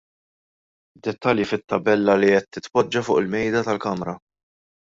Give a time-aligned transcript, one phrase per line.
[1.03, 4.19] Dettalji fit-tabella li qed titpoġġa fuq il-Mejda tal-Kamra.